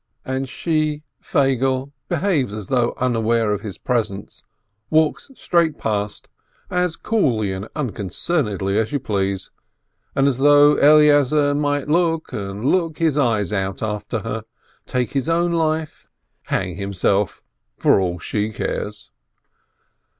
[0.25, 4.41] and she, Feigele, behaves as though unaware of his presence,
[4.89, 6.27] walks straight past,
[6.71, 9.51] as coolly and unconcernedly as you please,
[10.15, 14.43] and as though Eleazar might look and look his eyes out after her,
[14.87, 16.07] take his own life,
[16.45, 17.43] hang himself,
[17.77, 19.11] for all she cares.